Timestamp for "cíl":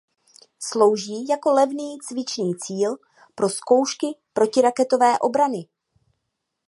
2.55-2.97